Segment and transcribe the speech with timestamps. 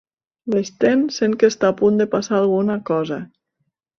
[0.53, 3.21] L'Sten sent que està a punt de passar alguna cosa.